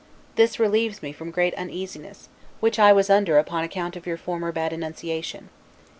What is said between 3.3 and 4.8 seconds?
upon account of your former bad